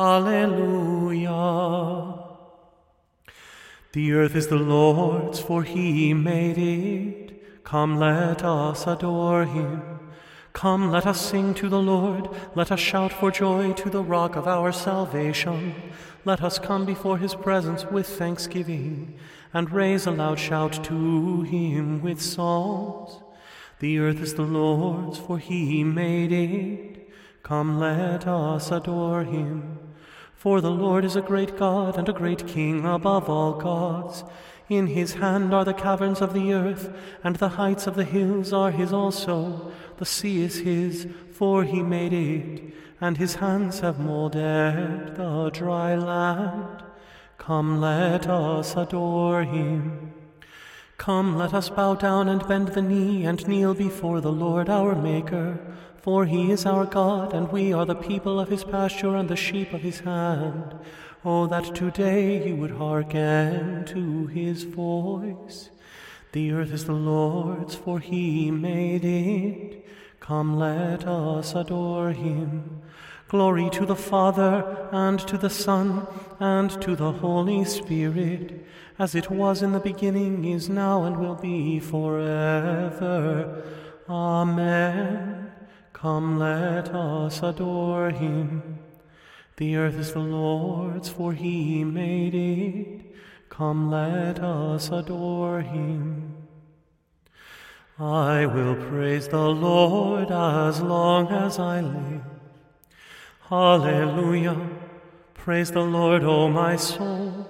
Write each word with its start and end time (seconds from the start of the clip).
Alleluia. 0.00 1.28
The 3.92 4.12
earth 4.12 4.34
is 4.34 4.46
the 4.46 4.56
Lord's, 4.56 5.40
for 5.40 5.62
he 5.62 6.14
made 6.14 6.56
it. 6.56 7.64
Come, 7.64 7.98
let 7.98 8.42
us 8.42 8.86
adore 8.86 9.44
him. 9.44 9.82
Come, 10.54 10.90
let 10.90 11.04
us 11.04 11.20
sing 11.20 11.52
to 11.52 11.68
the 11.68 11.82
Lord. 11.82 12.30
Let 12.54 12.72
us 12.72 12.80
shout 12.80 13.12
for 13.12 13.30
joy 13.30 13.74
to 13.74 13.90
the 13.90 14.02
rock 14.02 14.36
of 14.36 14.48
our 14.48 14.72
salvation. 14.72 15.74
Let 16.24 16.42
us 16.42 16.58
come 16.58 16.86
before 16.86 17.18
his 17.18 17.34
presence 17.34 17.84
with 17.84 18.06
thanksgiving 18.06 19.18
and 19.52 19.70
raise 19.70 20.06
a 20.06 20.12
loud 20.12 20.38
shout 20.38 20.82
to 20.84 21.42
him 21.42 22.00
with 22.00 22.22
psalms. 22.22 23.20
The 23.80 23.98
earth 23.98 24.22
is 24.22 24.32
the 24.32 24.42
Lord's, 24.44 25.18
for 25.18 25.38
he 25.38 25.84
made 25.84 26.32
it. 26.32 27.10
Come, 27.42 27.78
let 27.78 28.26
us 28.26 28.70
adore 28.70 29.24
him. 29.24 29.89
For 30.40 30.62
the 30.62 30.70
Lord 30.70 31.04
is 31.04 31.16
a 31.16 31.20
great 31.20 31.58
God 31.58 31.98
and 31.98 32.08
a 32.08 32.14
great 32.14 32.46
King 32.46 32.86
above 32.86 33.28
all 33.28 33.52
gods. 33.52 34.24
In 34.70 34.86
his 34.86 35.12
hand 35.12 35.52
are 35.52 35.66
the 35.66 35.74
caverns 35.74 36.22
of 36.22 36.32
the 36.32 36.54
earth, 36.54 36.96
and 37.22 37.36
the 37.36 37.50
heights 37.60 37.86
of 37.86 37.94
the 37.94 38.06
hills 38.06 38.50
are 38.50 38.70
his 38.70 38.90
also. 38.90 39.70
The 39.98 40.06
sea 40.06 40.42
is 40.42 40.60
his, 40.60 41.06
for 41.30 41.64
he 41.64 41.82
made 41.82 42.14
it, 42.14 42.72
and 43.02 43.18
his 43.18 43.34
hands 43.34 43.80
have 43.80 44.00
molded 44.00 45.14
the 45.14 45.50
dry 45.52 45.94
land. 45.94 46.84
Come, 47.36 47.78
let 47.78 48.26
us 48.26 48.74
adore 48.78 49.44
him. 49.44 50.14
Come, 50.96 51.36
let 51.36 51.52
us 51.52 51.68
bow 51.68 51.96
down 51.96 52.30
and 52.30 52.48
bend 52.48 52.68
the 52.68 52.80
knee 52.80 53.26
and 53.26 53.46
kneel 53.46 53.74
before 53.74 54.22
the 54.22 54.32
Lord 54.32 54.70
our 54.70 54.94
Maker. 54.94 55.58
For 56.02 56.24
he 56.24 56.50
is 56.50 56.64
our 56.64 56.86
God, 56.86 57.34
and 57.34 57.52
we 57.52 57.72
are 57.72 57.84
the 57.84 57.94
people 57.94 58.40
of 58.40 58.48
his 58.48 58.64
pasture 58.64 59.16
and 59.16 59.28
the 59.28 59.36
sheep 59.36 59.74
of 59.74 59.82
his 59.82 60.00
hand. 60.00 60.74
Oh, 61.24 61.46
that 61.46 61.74
today 61.74 62.46
you 62.48 62.56
would 62.56 62.70
hearken 62.70 63.84
to 63.86 64.26
his 64.28 64.64
voice. 64.64 65.68
The 66.32 66.52
earth 66.52 66.72
is 66.72 66.86
the 66.86 66.92
Lord's, 66.92 67.74
for 67.74 68.00
he 68.00 68.50
made 68.50 69.04
it. 69.04 69.86
Come, 70.20 70.58
let 70.58 71.06
us 71.06 71.54
adore 71.54 72.12
him. 72.12 72.80
Glory 73.28 73.68
to 73.70 73.84
the 73.84 73.96
Father, 73.96 74.88
and 74.92 75.20
to 75.20 75.36
the 75.36 75.50
Son, 75.50 76.06
and 76.38 76.70
to 76.80 76.96
the 76.96 77.12
Holy 77.12 77.64
Spirit, 77.64 78.64
as 78.98 79.14
it 79.14 79.30
was 79.30 79.62
in 79.62 79.72
the 79.72 79.80
beginning, 79.80 80.46
is 80.46 80.70
now, 80.70 81.02
and 81.04 81.18
will 81.18 81.34
be 81.34 81.78
forever. 81.78 83.62
Amen. 84.08 85.29
Come, 86.00 86.38
let 86.38 86.94
us 86.94 87.42
adore 87.42 88.08
him. 88.08 88.78
The 89.58 89.76
earth 89.76 89.96
is 89.96 90.14
the 90.14 90.20
Lord's, 90.20 91.10
for 91.10 91.34
he 91.34 91.84
made 91.84 92.34
it. 92.34 93.14
Come, 93.50 93.90
let 93.90 94.38
us 94.38 94.88
adore 94.88 95.60
him. 95.60 96.36
I 97.98 98.46
will 98.46 98.76
praise 98.76 99.28
the 99.28 99.50
Lord 99.50 100.30
as 100.30 100.80
long 100.80 101.28
as 101.28 101.58
I 101.58 101.82
live. 101.82 102.22
Hallelujah. 103.50 104.70
Praise 105.34 105.70
the 105.70 105.82
Lord, 105.82 106.24
O 106.24 106.48
my 106.48 106.76
soul. 106.76 107.46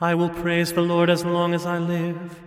I 0.00 0.14
will 0.14 0.30
praise 0.30 0.72
the 0.72 0.80
Lord 0.80 1.10
as 1.10 1.22
long 1.22 1.52
as 1.52 1.66
I 1.66 1.76
live. 1.76 2.40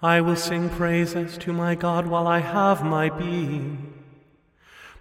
I 0.00 0.20
will 0.20 0.36
sing 0.36 0.70
praises 0.70 1.36
to 1.38 1.52
my 1.52 1.74
God 1.74 2.06
while 2.06 2.28
I 2.28 2.38
have 2.38 2.84
my 2.84 3.08
being. 3.10 3.89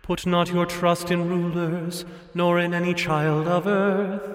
Put 0.09 0.25
not 0.25 0.52
your 0.52 0.66
trust 0.66 1.12
in 1.12 1.30
rulers, 1.30 2.03
nor 2.34 2.58
in 2.59 2.74
any 2.74 2.96
child 2.96 3.47
of 3.47 3.68
earth, 3.68 4.28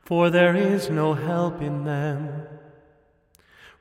for 0.00 0.30
there 0.30 0.56
is 0.56 0.88
no 0.88 1.12
help 1.12 1.60
in 1.60 1.84
them. 1.84 2.46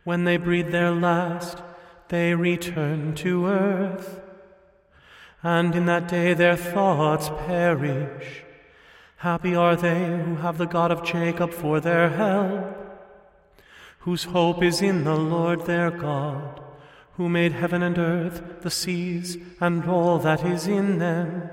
When 0.04 0.26
they 0.26 0.36
breathe 0.36 0.74
their 0.74 0.92
last, 0.92 1.64
they 2.10 2.36
return 2.36 3.16
to 3.24 3.48
earth, 3.48 4.20
and 5.42 5.74
in 5.74 5.86
that 5.86 6.10
day 6.10 6.34
their 6.34 6.58
thoughts 6.58 7.30
perish. 7.30 8.44
Happy 9.20 9.56
are 9.56 9.78
they 9.78 10.20
who 10.26 10.36
have 10.36 10.58
the 10.58 10.68
God 10.68 10.92
of 10.92 11.06
Jacob 11.06 11.54
for 11.54 11.80
their 11.80 12.10
help, 12.10 12.76
whose 14.00 14.26
hope 14.26 14.62
is 14.62 14.82
in 14.82 15.06
the 15.06 15.16
Lord 15.16 15.68
their 15.68 15.90
God 15.90 16.65
who 17.18 17.30
made 17.30 17.54
heaven 17.54 17.82
and 17.82 17.98
earth, 17.98 18.62
the 18.62 18.70
seas, 18.70 19.38
and 19.60 19.86
all 19.86 20.20
that 20.20 20.46
is 20.46 20.68
in 20.68 21.00
them, 21.00 21.50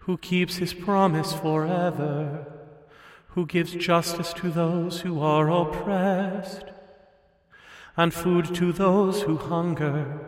who 0.00 0.16
keeps 0.18 0.56
his 0.56 0.74
promise 0.74 1.32
forever, 1.32 2.46
who 3.28 3.46
gives 3.46 3.72
justice 3.72 4.32
to 4.34 4.50
those 4.50 5.00
who 5.00 5.20
are 5.20 5.50
oppressed, 5.50 6.64
and 7.96 8.12
food 8.12 8.54
to 8.54 8.72
those 8.72 9.22
who 9.22 9.36
hunger. 9.36 10.20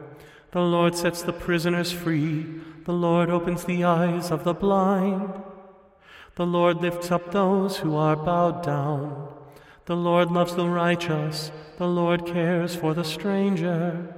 The 0.52 0.60
Lord 0.60 0.94
sets 0.94 1.22
the 1.22 1.32
prisoners 1.32 1.92
free, 1.92 2.46
the 2.84 2.92
Lord 2.92 3.30
opens 3.30 3.64
the 3.64 3.84
eyes 3.84 4.30
of 4.30 4.44
the 4.44 4.54
blind. 4.54 5.32
The 6.36 6.46
Lord 6.46 6.82
lifts 6.82 7.10
up 7.10 7.30
those 7.30 7.78
who 7.78 7.96
are 7.96 8.16
bowed 8.16 8.62
down. 8.62 9.33
The 9.86 9.96
Lord 9.96 10.30
loves 10.30 10.54
the 10.54 10.68
righteous. 10.68 11.52
The 11.76 11.86
Lord 11.86 12.24
cares 12.26 12.74
for 12.74 12.94
the 12.94 13.04
stranger. 13.04 14.14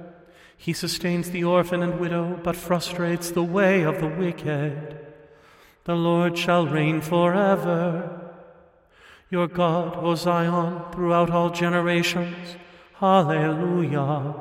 He 0.55 0.73
sustains 0.73 1.29
the 1.29 1.43
orphan 1.43 1.83
and 1.83 1.99
widow, 1.99 2.39
but 2.43 2.55
frustrates 2.55 3.31
the 3.31 3.43
way 3.43 3.83
of 3.83 3.99
the 3.99 4.07
wicked. 4.07 4.97
The 5.83 5.95
Lord 5.95 6.37
shall 6.37 6.65
reign 6.67 7.01
forever. 7.01 8.33
Your 9.29 9.47
God, 9.47 9.97
O 9.97 10.15
Zion, 10.15 10.81
throughout 10.91 11.29
all 11.31 11.49
generations. 11.49 12.55
Hallelujah. 12.95 14.35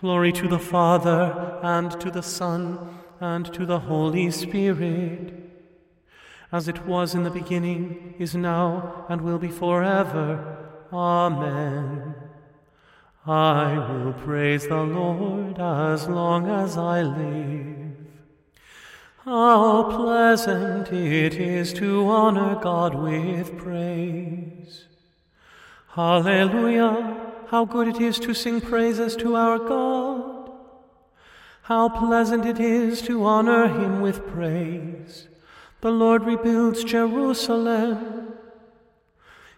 Glory 0.00 0.32
to 0.32 0.48
the 0.48 0.58
Father, 0.58 1.58
and 1.62 2.00
to 2.00 2.10
the 2.10 2.22
Son, 2.22 2.98
and 3.20 3.52
to 3.54 3.64
the 3.64 3.80
Holy 3.80 4.30
Spirit. 4.30 5.47
As 6.50 6.66
it 6.68 6.86
was 6.86 7.14
in 7.14 7.24
the 7.24 7.30
beginning, 7.30 8.14
is 8.18 8.34
now, 8.34 9.04
and 9.08 9.20
will 9.20 9.38
be 9.38 9.48
forever. 9.48 10.56
Amen. 10.92 12.14
I 13.26 13.76
will 13.76 14.14
praise 14.14 14.66
the 14.66 14.82
Lord 14.82 15.58
as 15.58 16.08
long 16.08 16.48
as 16.48 16.78
I 16.78 17.02
live. 17.02 17.96
How 19.26 19.82
pleasant 19.90 20.90
it 20.90 21.34
is 21.34 21.74
to 21.74 22.08
honor 22.08 22.58
God 22.62 22.94
with 22.94 23.58
praise. 23.58 24.86
Hallelujah! 25.88 27.26
How 27.48 27.66
good 27.66 27.88
it 27.88 28.00
is 28.00 28.18
to 28.20 28.32
sing 28.32 28.62
praises 28.62 29.16
to 29.16 29.36
our 29.36 29.58
God. 29.58 30.50
How 31.62 31.90
pleasant 31.90 32.46
it 32.46 32.58
is 32.58 33.02
to 33.02 33.24
honor 33.26 33.68
him 33.68 34.00
with 34.00 34.26
praise. 34.28 35.27
The 35.80 35.90
Lord 35.90 36.24
rebuilds 36.24 36.82
Jerusalem. 36.82 38.34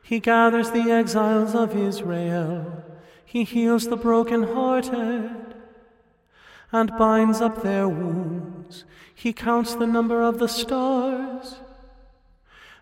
He 0.02 0.20
gathers 0.20 0.70
the 0.70 0.90
exiles 0.90 1.54
of 1.54 1.76
Israel. 1.76 2.84
He 3.24 3.44
heals 3.44 3.88
the 3.88 3.96
broken-hearted 3.96 5.54
and 6.72 6.98
binds 6.98 7.40
up 7.40 7.62
their 7.62 7.88
wounds. 7.88 8.84
He 9.14 9.32
counts 9.32 9.74
the 9.74 9.86
number 9.86 10.22
of 10.22 10.38
the 10.38 10.48
stars 10.48 11.56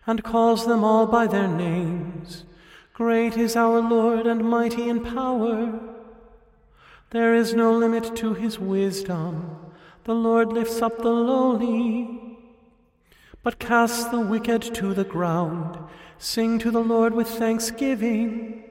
and 0.06 0.24
calls 0.24 0.66
them 0.66 0.82
all 0.82 1.06
by 1.06 1.26
their 1.26 1.48
names. 1.48 2.44
Great 2.94 3.36
is 3.36 3.56
our 3.56 3.80
Lord 3.80 4.26
and 4.26 4.42
mighty 4.42 4.88
in 4.88 5.04
power. 5.04 5.78
There 7.10 7.34
is 7.34 7.54
no 7.54 7.72
limit 7.72 8.16
to 8.16 8.34
his 8.34 8.58
wisdom. 8.58 9.56
The 10.04 10.14
Lord 10.14 10.52
lifts 10.52 10.82
up 10.82 10.98
the 10.98 11.10
lowly, 11.10 12.27
but 13.42 13.58
cast 13.58 14.10
the 14.10 14.20
wicked 14.20 14.62
to 14.74 14.94
the 14.94 15.04
ground. 15.04 15.78
Sing 16.18 16.58
to 16.58 16.70
the 16.70 16.82
Lord 16.82 17.14
with 17.14 17.28
thanksgiving. 17.28 18.64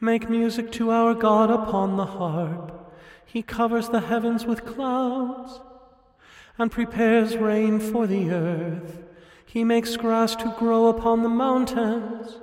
Make 0.00 0.28
music 0.28 0.70
to 0.72 0.90
our 0.90 1.14
God 1.14 1.50
upon 1.50 1.96
the 1.96 2.06
harp. 2.06 2.92
He 3.24 3.42
covers 3.42 3.88
the 3.88 4.00
heavens 4.00 4.44
with 4.44 4.66
clouds 4.66 5.60
and 6.58 6.70
prepares 6.70 7.36
rain 7.36 7.80
for 7.80 8.06
the 8.06 8.30
earth. 8.30 9.02
He 9.44 9.64
makes 9.64 9.96
grass 9.96 10.36
to 10.36 10.54
grow 10.58 10.88
upon 10.88 11.22
the 11.22 11.28
mountains 11.28 12.38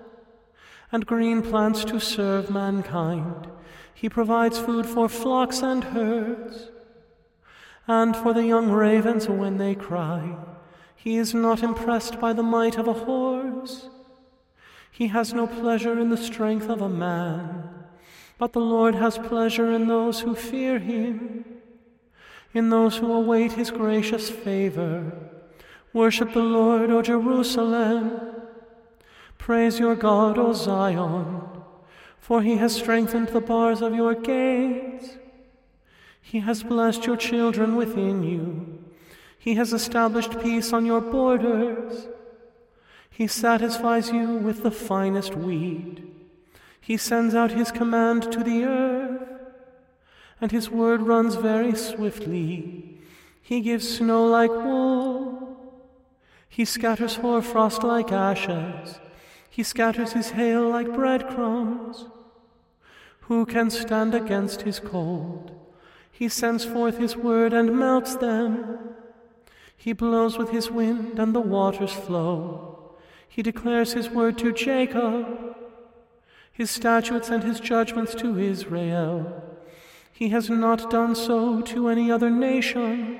and 0.91 1.05
green 1.05 1.41
plants 1.41 1.85
to 1.85 1.99
serve 1.99 2.49
mankind. 2.49 3.47
He 3.93 4.09
provides 4.09 4.59
food 4.59 4.85
for 4.85 5.07
flocks 5.07 5.61
and 5.61 5.83
herds 5.83 6.71
and 7.87 8.15
for 8.15 8.33
the 8.33 8.45
young 8.45 8.71
ravens 8.71 9.27
when 9.27 9.57
they 9.57 9.75
cry. 9.75 10.35
He 11.03 11.17
is 11.17 11.33
not 11.33 11.63
impressed 11.63 12.19
by 12.19 12.31
the 12.31 12.43
might 12.43 12.77
of 12.77 12.87
a 12.87 12.93
horse. 12.93 13.89
He 14.91 15.07
has 15.07 15.33
no 15.33 15.47
pleasure 15.47 15.97
in 15.97 16.11
the 16.11 16.17
strength 16.17 16.69
of 16.69 16.79
a 16.79 16.89
man, 16.89 17.67
but 18.37 18.53
the 18.53 18.59
Lord 18.59 18.93
has 18.93 19.17
pleasure 19.17 19.71
in 19.71 19.87
those 19.87 20.19
who 20.19 20.35
fear 20.35 20.77
him, 20.77 21.43
in 22.53 22.69
those 22.69 22.97
who 22.97 23.11
await 23.11 23.53
his 23.53 23.71
gracious 23.71 24.29
favor. 24.29 25.11
Worship 25.91 26.33
the 26.33 26.43
Lord, 26.43 26.91
O 26.91 27.01
Jerusalem. 27.01 28.35
Praise 29.39 29.79
your 29.79 29.95
God, 29.95 30.37
O 30.37 30.53
Zion, 30.53 31.41
for 32.19 32.43
he 32.43 32.57
has 32.57 32.75
strengthened 32.75 33.29
the 33.29 33.41
bars 33.41 33.81
of 33.81 33.95
your 33.95 34.13
gates. 34.13 35.17
He 36.21 36.41
has 36.41 36.61
blessed 36.61 37.07
your 37.07 37.17
children 37.17 37.75
within 37.75 38.21
you. 38.21 38.80
He 39.41 39.55
has 39.55 39.73
established 39.73 40.39
peace 40.39 40.71
on 40.71 40.85
your 40.85 41.01
borders. 41.01 42.07
He 43.09 43.25
satisfies 43.25 44.11
you 44.11 44.35
with 44.35 44.61
the 44.61 44.69
finest 44.69 45.33
wheat. 45.35 46.03
He 46.79 46.95
sends 46.95 47.33
out 47.33 47.49
his 47.49 47.71
command 47.71 48.31
to 48.33 48.43
the 48.43 48.65
earth, 48.65 49.27
and 50.39 50.51
his 50.51 50.69
word 50.69 51.01
runs 51.01 51.33
very 51.33 51.73
swiftly. 51.73 52.99
He 53.41 53.61
gives 53.61 53.97
snow 53.97 54.27
like 54.27 54.51
wool. 54.51 55.57
He 56.47 56.63
scatters 56.63 57.15
hoarfrost 57.15 57.81
like 57.81 58.11
ashes. 58.11 58.99
He 59.49 59.63
scatters 59.63 60.13
his 60.13 60.29
hail 60.29 60.69
like 60.69 60.93
breadcrumbs. 60.93 62.05
Who 63.21 63.47
can 63.47 63.71
stand 63.71 64.13
against 64.13 64.61
his 64.61 64.79
cold? 64.79 65.51
He 66.11 66.29
sends 66.29 66.63
forth 66.63 66.99
his 66.99 67.17
word 67.17 67.53
and 67.53 67.79
melts 67.79 68.15
them. 68.17 68.77
He 69.81 69.93
blows 69.93 70.37
with 70.37 70.51
his 70.51 70.69
wind 70.69 71.17
and 71.17 71.33
the 71.33 71.41
waters 71.41 71.91
flow. 71.91 72.93
He 73.27 73.41
declares 73.41 73.93
his 73.93 74.11
word 74.11 74.37
to 74.37 74.53
Jacob, 74.53 75.55
his 76.53 76.69
statutes 76.69 77.29
and 77.29 77.43
his 77.43 77.59
judgments 77.59 78.13
to 78.15 78.37
Israel. 78.37 79.41
He 80.13 80.29
has 80.29 80.51
not 80.51 80.91
done 80.91 81.15
so 81.15 81.61
to 81.61 81.87
any 81.87 82.11
other 82.11 82.29
nation. 82.29 83.19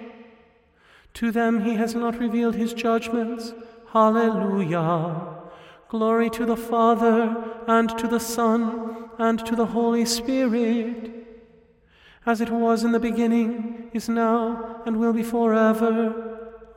To 1.16 1.31
them 1.31 1.66
he 1.66 1.74
has 1.78 1.96
not 1.96 2.19
revealed 2.19 2.54
his 2.54 2.75
judgments. 2.75 3.54
Hallelujah. 3.92 5.40
Glory 5.90 6.30
to 6.30 6.46
the 6.46 6.56
Father, 6.56 7.64
and 7.68 7.90
to 7.98 8.07
the 8.07 8.19
Son, 8.19 9.10
and 9.18 9.44
to 9.48 9.56
the 9.56 9.66
Holy 9.66 10.06
Spirit 10.06 11.22
as 12.25 12.40
it 12.40 12.52
was 12.52 12.84
in 12.84 12.92
the 12.92 13.00
beginning, 13.00 13.90
is 13.94 14.07
now, 14.07 14.81
and 14.86 15.00
will 15.00 15.14
be 15.14 15.24
forever. 15.24 16.31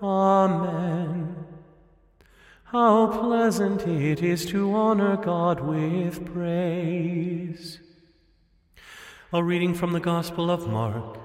Amen. 0.05 1.35
How 2.65 3.07
pleasant 3.07 3.87
it 3.87 4.23
is 4.23 4.45
to 4.47 4.75
honor 4.75 5.17
God 5.17 5.61
with 5.61 6.31
praise. 6.31 7.81
A 9.33 9.43
reading 9.43 9.73
from 9.73 9.95
the 9.95 10.01
Gospel 10.01 10.51
of 10.51 10.69
Mark. 10.69 11.19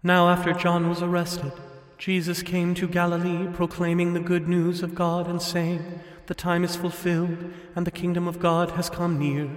Now, 0.00 0.28
after 0.28 0.52
John 0.52 0.88
was 0.88 1.02
arrested, 1.02 1.52
Jesus 1.98 2.40
came 2.44 2.76
to 2.76 2.86
Galilee 2.86 3.48
proclaiming 3.52 4.12
the 4.12 4.20
good 4.20 4.46
news 4.46 4.84
of 4.84 4.94
God 4.94 5.26
and 5.26 5.42
saying, 5.42 5.98
The 6.26 6.36
time 6.36 6.62
is 6.62 6.76
fulfilled, 6.76 7.52
and 7.74 7.84
the 7.84 7.90
kingdom 7.90 8.28
of 8.28 8.38
God 8.38 8.70
has 8.72 8.90
come 8.90 9.18
near. 9.18 9.50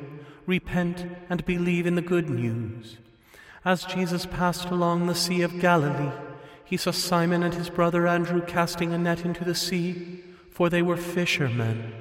Repent 0.48 1.06
and 1.30 1.46
believe 1.46 1.86
in 1.86 1.94
the 1.94 2.02
good 2.02 2.28
news. 2.28 2.98
As 3.64 3.86
Jesus 3.86 4.26
passed 4.26 4.72
along 4.72 5.06
the 5.06 5.14
Sea 5.14 5.44
of 5.44 5.60
Galilee, 5.60 6.12
he 6.66 6.78
saw 6.78 6.92
Simon 6.92 7.44
and 7.44 7.54
his 7.54 7.70
brother 7.70 8.08
Andrew 8.08 8.42
casting 8.42 8.92
a 8.92 8.98
net 8.98 9.24
into 9.24 9.46
the 9.46 9.56
sea, 9.56 10.24
for 10.50 10.68
they 10.68 10.82
were 10.82 10.98
fishermen. 10.98 11.94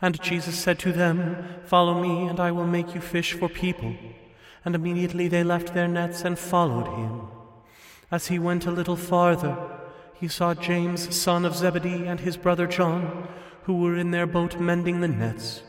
And 0.00 0.22
Jesus 0.22 0.56
said 0.56 0.78
to 0.80 0.92
them, 0.92 1.44
Follow 1.64 2.00
me, 2.00 2.28
and 2.28 2.38
I 2.38 2.52
will 2.52 2.66
make 2.66 2.94
you 2.94 3.00
fish 3.00 3.32
for 3.32 3.48
people. 3.48 3.96
And 4.64 4.74
immediately 4.74 5.26
they 5.26 5.42
left 5.42 5.74
their 5.74 5.88
nets 5.88 6.22
and 6.22 6.38
followed 6.38 6.86
him. 6.96 7.22
As 8.10 8.28
he 8.28 8.38
went 8.38 8.66
a 8.66 8.70
little 8.70 8.96
farther, 8.96 9.56
he 10.14 10.28
saw 10.28 10.54
James, 10.54 11.14
son 11.14 11.44
of 11.44 11.56
Zebedee, 11.56 12.06
and 12.06 12.20
his 12.20 12.36
brother 12.36 12.66
John, 12.66 13.28
who 13.64 13.78
were 13.78 13.96
in 13.96 14.12
their 14.12 14.26
boat 14.26 14.60
mending 14.60 15.00
the 15.00 15.08
nets. 15.08 15.62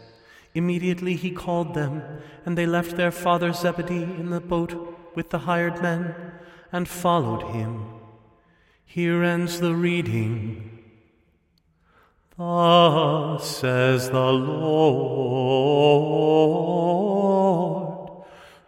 Immediately 0.54 1.16
he 1.16 1.32
called 1.32 1.74
them, 1.74 2.04
and 2.46 2.58
they 2.58 2.66
left 2.66 2.96
their 2.96 3.12
father 3.12 3.52
Zebedee 3.54 4.04
in 4.04 4.30
the 4.30 4.40
boat 4.40 5.16
with 5.16 5.32
the 5.32 5.40
hired 5.40 5.82
men 5.82 6.14
and 6.72 6.88
followed 6.88 7.54
him. 7.54 7.99
Here 8.92 9.24
ends 9.24 9.60
the 9.60 9.76
reading. 9.76 10.80
Thus 12.36 13.60
says 13.60 14.10
the 14.10 14.32
Lord 14.32 15.60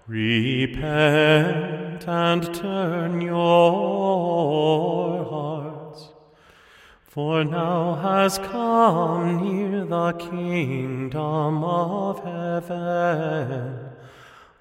Repent 0.06 2.07
and 2.07 2.53
turn 2.53 3.21
your 3.21 5.25
hearts, 5.25 6.09
for 7.01 7.44
now 7.44 7.95
has 7.95 8.38
come 8.38 9.44
near 9.44 9.85
the 9.85 10.13
kingdom 10.13 11.63
of 11.63 12.23
heaven. 12.23 13.89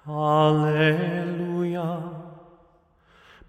Alleluia. 0.09 1.50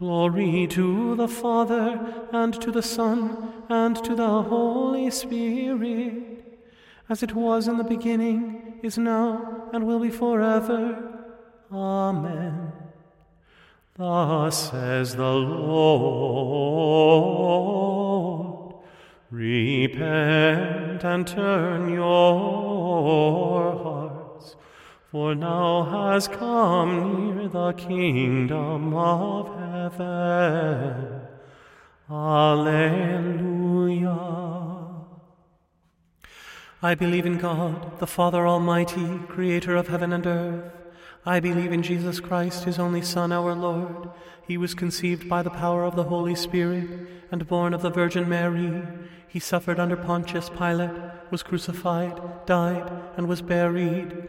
Glory 0.00 0.66
to 0.66 1.14
the 1.14 1.28
Father, 1.28 2.26
and 2.32 2.54
to 2.60 2.72
the 2.72 2.82
Son, 2.82 3.52
and 3.68 3.94
to 4.02 4.16
the 4.16 4.42
Holy 4.42 5.10
Spirit, 5.10 6.58
as 7.08 7.22
it 7.22 7.34
was 7.34 7.68
in 7.68 7.76
the 7.76 7.84
beginning, 7.84 8.80
is 8.82 8.96
now, 8.96 9.68
and 9.74 9.86
will 9.86 10.00
be 10.00 10.10
forever. 10.10 11.28
Amen. 11.70 12.72
Thus 13.96 14.70
says 14.70 15.14
the 15.16 15.34
Lord 15.34 16.70
Repent 19.30 21.04
and 21.04 21.24
turn 21.26 21.92
your. 21.92 23.69
For 25.10 25.34
now 25.34 25.82
has 25.84 26.28
come 26.28 27.34
near 27.36 27.48
the 27.48 27.72
kingdom 27.72 28.94
of 28.94 29.48
heaven. 29.58 31.22
Alleluia. 32.08 33.40
I 36.80 36.94
believe 36.94 37.26
in 37.26 37.38
God, 37.38 37.98
the 37.98 38.06
Father 38.06 38.46
Almighty, 38.46 39.18
creator 39.26 39.74
of 39.74 39.88
heaven 39.88 40.12
and 40.12 40.24
earth. 40.28 40.72
I 41.26 41.40
believe 41.40 41.72
in 41.72 41.82
Jesus 41.82 42.20
Christ, 42.20 42.62
his 42.62 42.78
only 42.78 43.02
Son, 43.02 43.32
our 43.32 43.52
Lord. 43.52 44.10
He 44.46 44.56
was 44.56 44.74
conceived 44.74 45.28
by 45.28 45.42
the 45.42 45.50
power 45.50 45.84
of 45.84 45.96
the 45.96 46.04
Holy 46.04 46.36
Spirit 46.36 46.88
and 47.32 47.48
born 47.48 47.74
of 47.74 47.82
the 47.82 47.90
Virgin 47.90 48.28
Mary. 48.28 48.82
He 49.26 49.40
suffered 49.40 49.80
under 49.80 49.96
Pontius 49.96 50.48
Pilate, 50.50 50.92
was 51.32 51.42
crucified, 51.42 52.46
died, 52.46 52.92
and 53.16 53.26
was 53.26 53.42
buried. 53.42 54.28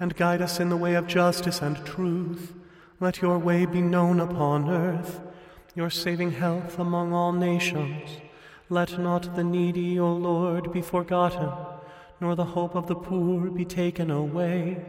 and 0.00 0.16
guide 0.16 0.42
us 0.42 0.60
in 0.60 0.68
the 0.68 0.76
way 0.76 0.94
of 0.94 1.06
justice 1.06 1.62
and 1.62 1.84
truth. 1.84 2.54
Let 3.00 3.22
your 3.22 3.38
way 3.38 3.66
be 3.66 3.80
known 3.80 4.20
upon 4.20 4.68
earth, 4.68 5.20
your 5.74 5.90
saving 5.90 6.32
health 6.32 6.78
among 6.78 7.12
all 7.12 7.32
nations. 7.32 8.08
Let 8.68 8.98
not 8.98 9.34
the 9.34 9.44
needy, 9.44 9.98
O 9.98 10.12
Lord, 10.12 10.72
be 10.72 10.82
forgotten 10.82 11.50
nor 12.20 12.34
the 12.34 12.44
hope 12.44 12.74
of 12.74 12.86
the 12.86 12.94
poor 12.94 13.50
be 13.50 13.64
taken 13.64 14.10
away. 14.10 14.84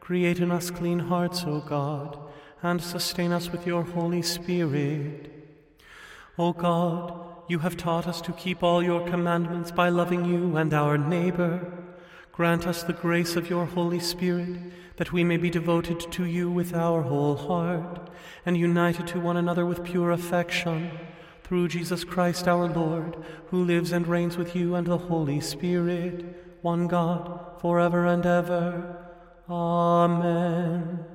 Create 0.00 0.38
in 0.38 0.50
us 0.50 0.70
clean 0.70 0.98
hearts, 0.98 1.44
O 1.46 1.60
God, 1.60 2.18
and 2.62 2.80
sustain 2.80 3.32
us 3.32 3.50
with 3.50 3.66
your 3.66 3.82
Holy 3.82 4.22
Spirit. 4.22 5.30
O 6.38 6.52
God, 6.52 7.12
you 7.48 7.58
have 7.58 7.76
taught 7.76 8.06
us 8.06 8.20
to 8.22 8.32
keep 8.32 8.62
all 8.62 8.82
your 8.82 9.06
commandments 9.08 9.70
by 9.70 9.88
loving 9.88 10.24
you 10.24 10.56
and 10.56 10.72
our 10.72 10.96
neighbor. 10.96 11.79
Grant 12.40 12.66
us 12.66 12.82
the 12.82 12.94
grace 12.94 13.36
of 13.36 13.50
your 13.50 13.66
Holy 13.66 14.00
Spirit, 14.00 14.56
that 14.96 15.12
we 15.12 15.22
may 15.22 15.36
be 15.36 15.50
devoted 15.50 16.00
to 16.10 16.24
you 16.24 16.50
with 16.50 16.72
our 16.72 17.02
whole 17.02 17.36
heart, 17.36 18.08
and 18.46 18.56
united 18.56 19.06
to 19.08 19.20
one 19.20 19.36
another 19.36 19.66
with 19.66 19.84
pure 19.84 20.10
affection. 20.10 20.90
Through 21.44 21.68
Jesus 21.68 22.02
Christ 22.02 22.48
our 22.48 22.66
Lord, 22.66 23.22
who 23.48 23.62
lives 23.62 23.92
and 23.92 24.06
reigns 24.06 24.38
with 24.38 24.56
you 24.56 24.74
and 24.74 24.86
the 24.86 24.96
Holy 24.96 25.38
Spirit, 25.40 26.58
one 26.62 26.86
God, 26.86 27.60
forever 27.60 28.06
and 28.06 28.24
ever. 28.24 28.96
Amen. 29.46 31.09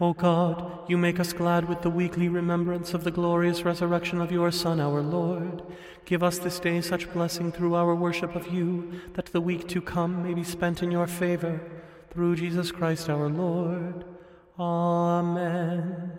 O 0.00 0.12
God, 0.12 0.90
you 0.90 0.98
make 0.98 1.20
us 1.20 1.32
glad 1.32 1.68
with 1.68 1.82
the 1.82 1.90
weekly 1.90 2.28
remembrance 2.28 2.94
of 2.94 3.04
the 3.04 3.12
glorious 3.12 3.62
resurrection 3.62 4.20
of 4.20 4.32
your 4.32 4.50
Son, 4.50 4.80
our 4.80 5.00
Lord. 5.00 5.62
Give 6.04 6.24
us 6.24 6.38
this 6.38 6.58
day 6.58 6.80
such 6.80 7.12
blessing 7.12 7.52
through 7.52 7.76
our 7.76 7.94
worship 7.94 8.34
of 8.34 8.52
you, 8.52 9.00
that 9.12 9.26
the 9.26 9.40
week 9.40 9.68
to 9.68 9.80
come 9.80 10.24
may 10.24 10.34
be 10.34 10.42
spent 10.42 10.82
in 10.82 10.90
your 10.90 11.06
favor. 11.06 11.60
Through 12.10 12.36
Jesus 12.36 12.72
Christ 12.72 13.08
our 13.08 13.28
Lord. 13.28 14.04
Amen. 14.58 16.18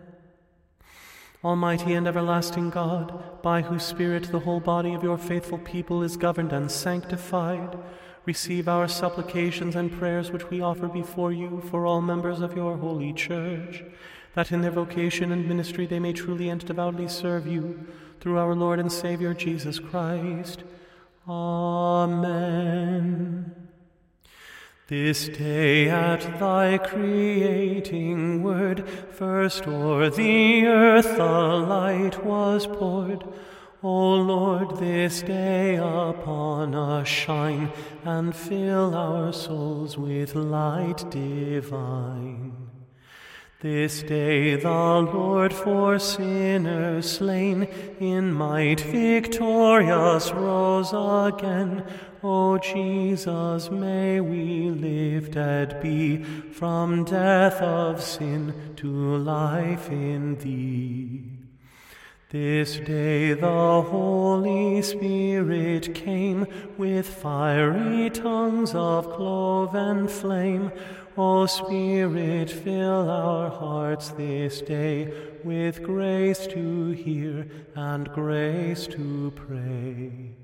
Almighty 1.43 1.93
and 1.93 2.07
everlasting 2.07 2.69
God, 2.69 3.41
by 3.43 3.61
whose 3.61 3.83
Spirit 3.83 4.31
the 4.31 4.39
whole 4.39 4.61
body 4.61 4.93
of 4.93 5.03
your 5.03 5.17
faithful 5.17 5.59
people 5.59 6.01
is 6.01 6.17
governed 6.17 6.53
and 6.53 6.71
sanctified, 6.71 7.77
receive 8.25 8.67
our 8.67 8.87
supplications 8.87 9.75
and 9.75 9.91
prayers 9.91 10.31
which 10.31 10.49
we 10.49 10.61
offer 10.61 10.87
before 10.87 11.31
you 11.31 11.61
for 11.69 11.85
all 11.85 12.01
members 12.01 12.41
of 12.41 12.55
your 12.55 12.77
holy 12.77 13.13
church, 13.13 13.83
that 14.33 14.51
in 14.51 14.61
their 14.61 14.71
vocation 14.71 15.31
and 15.31 15.47
ministry 15.47 15.85
they 15.85 15.99
may 15.99 16.13
truly 16.13 16.49
and 16.49 16.65
devoutly 16.65 17.07
serve 17.07 17.45
you, 17.47 17.85
through 18.19 18.37
our 18.37 18.55
Lord 18.55 18.79
and 18.79 18.91
Savior 18.91 19.33
Jesus 19.33 19.79
Christ. 19.79 20.63
Amen. 21.27 22.45
This 24.87 25.27
day 25.29 25.89
at 25.89 26.39
thy 26.39 26.77
creating 26.77 28.43
word, 28.43 28.87
first 28.87 29.67
o'er 29.67 30.11
the 30.11 30.65
earth 30.67 31.17
the 31.17 31.23
light 31.23 32.23
was 32.23 32.67
poured. 32.67 33.23
O 33.87 34.15
Lord, 34.15 34.77
this 34.77 35.21
day 35.21 35.75
upon 35.75 36.73
us 36.73 37.07
shine, 37.07 37.71
and 38.03 38.35
fill 38.35 38.95
our 38.95 39.31
souls 39.31 39.95
with 39.95 40.33
light 40.33 41.05
divine. 41.11 42.51
This 43.61 44.01
day 44.01 44.55
the 44.55 44.69
Lord 44.69 45.53
for 45.53 45.99
sinners 45.99 47.17
slain, 47.17 47.67
in 47.99 48.33
might 48.33 48.81
victorious 48.81 50.31
rose 50.31 50.91
again. 50.91 51.85
O 52.23 52.57
Jesus, 52.57 53.69
may 53.69 54.19
we 54.19 54.71
lifted 54.71 55.79
be 55.79 56.23
from 56.23 57.03
death 57.03 57.61
of 57.61 58.01
sin 58.01 58.73
to 58.77 58.87
life 59.17 59.91
in 59.91 60.39
Thee. 60.39 61.34
This 62.37 62.81
day 62.81 63.31
the 63.31 63.81
Holy 63.81 64.81
Spirit 64.81 65.95
came 65.95 66.45
with 66.77 67.07
fiery 67.07 68.09
tongues 68.09 68.75
of 68.75 69.09
cloven 69.13 70.09
flame. 70.09 70.69
O 71.17 71.45
Spirit, 71.45 72.49
fill 72.49 73.09
our 73.09 73.49
hearts 73.49 74.09
this 74.09 74.59
day 74.59 75.13
with 75.45 75.81
grace 75.81 76.45
to 76.47 76.91
hear 76.91 77.47
and 77.73 78.11
grace 78.11 78.85
to 78.87 79.31
pray. 79.33 80.35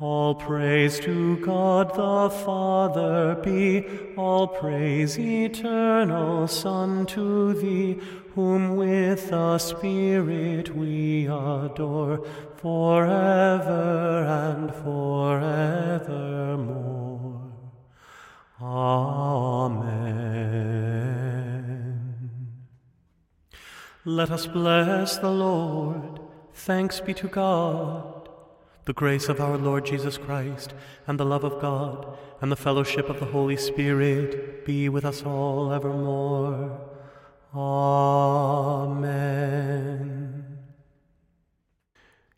All 0.00 0.34
praise 0.34 0.98
to 1.00 1.36
God 1.44 1.90
the 1.94 2.30
Father 2.44 3.34
be, 3.42 3.86
all 4.16 4.46
praise 4.46 5.18
eternal 5.18 6.48
Son 6.48 7.04
to 7.06 7.52
thee, 7.52 8.00
whom 8.36 8.76
with 8.76 9.30
the 9.30 9.58
Spirit 9.58 10.76
we 10.76 11.24
adore, 11.24 12.22
forever 12.56 14.24
and 14.28 14.74
forevermore. 14.74 15.80
Amen. 18.60 19.86
Let 24.04 24.30
us 24.30 24.46
bless 24.46 25.16
the 25.16 25.30
Lord. 25.30 26.20
Thanks 26.52 27.00
be 27.00 27.14
to 27.14 27.28
God. 27.28 28.28
The 28.84 28.92
grace 28.92 29.30
of 29.30 29.40
our 29.40 29.56
Lord 29.56 29.86
Jesus 29.86 30.18
Christ, 30.18 30.74
and 31.06 31.18
the 31.18 31.24
love 31.24 31.44
of 31.44 31.58
God, 31.62 32.18
and 32.42 32.52
the 32.52 32.56
fellowship 32.56 33.08
of 33.08 33.18
the 33.18 33.24
Holy 33.24 33.56
Spirit 33.56 34.66
be 34.66 34.90
with 34.90 35.06
us 35.06 35.22
all 35.22 35.72
evermore. 35.72 36.95
Amen. 37.54 39.06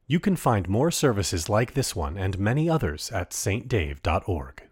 You 0.06 0.20
can 0.20 0.36
find 0.36 0.68
more 0.68 0.90
services 0.90 1.48
like 1.48 1.74
this 1.74 1.94
one 1.94 2.16
and 2.16 2.38
many 2.38 2.70
others 2.70 3.10
at 3.12 3.30
saintdave.org. 3.30 4.67